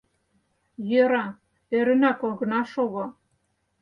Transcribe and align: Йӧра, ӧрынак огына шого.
Йӧра, 0.89 1.25
ӧрынак 1.77 2.19
огына 2.29 2.61
шого. 2.71 3.05